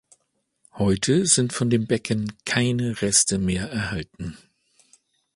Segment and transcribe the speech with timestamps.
[0.77, 4.35] Heute sind von dem Becken keine Reste mehr erhalten.